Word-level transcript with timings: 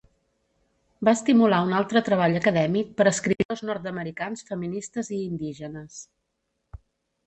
Va 1.09 1.13
estimular 1.17 1.59
un 1.65 1.75
altre 1.81 2.03
treball 2.09 2.39
acadèmic 2.41 2.97
per 3.03 3.09
escriptors 3.13 3.65
nord-americans 3.71 4.51
feministes 4.53 5.17
i 5.21 5.25
indígenes. 5.31 6.05